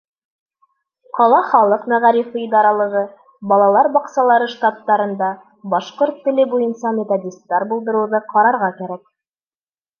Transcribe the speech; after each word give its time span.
Ҡала 1.17 1.41
халыҡ 1.49 1.83
мәғарифы 1.93 2.41
идаралығы, 2.45 3.03
балалар 3.53 3.91
баҡсалары 3.99 4.49
штаттарында 4.55 5.29
башҡорт 5.77 6.19
теле 6.27 6.49
буйынса 6.57 6.97
методистар 6.99 7.71
булдырыуҙы 7.75 8.27
ҡарарға 8.37 8.75
кәрәк. 8.83 9.09